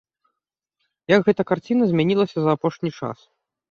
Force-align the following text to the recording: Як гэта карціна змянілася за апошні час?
Як 1.15 1.21
гэта 1.29 1.41
карціна 1.53 1.83
змянілася 1.95 2.35
за 2.41 2.49
апошні 2.61 2.89
час? 3.01 3.17